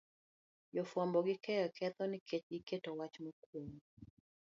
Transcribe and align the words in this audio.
Jofuambo 0.73 1.19
gi 1.27 1.35
keyo 1.43 1.67
ketho 1.77 2.03
nikech 2.07 2.45
giketo 2.51 2.89
wach 2.99 3.15
makwongo 3.23 3.79